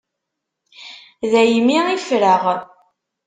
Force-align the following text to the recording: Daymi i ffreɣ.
Daymi 1.31 1.77
i 1.93 1.97
ffreɣ. 2.05 2.43